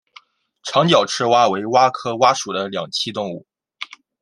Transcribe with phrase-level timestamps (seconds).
[0.63, 3.45] 长脚赤蛙为蛙科蛙属的两栖动物。